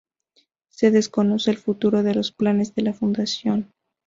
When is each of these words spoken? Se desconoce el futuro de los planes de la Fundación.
Se 0.71 0.89
desconoce 0.89 1.51
el 1.51 1.57
futuro 1.59 2.01
de 2.01 2.15
los 2.15 2.31
planes 2.31 2.73
de 2.73 2.81
la 2.81 2.93
Fundación. 2.93 3.69